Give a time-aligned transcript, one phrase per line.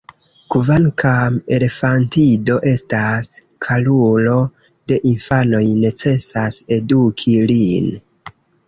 [0.53, 3.31] Kvankam elefantido estas
[3.67, 4.41] karulo
[4.93, 7.95] de infanoj, necesas eduki lin.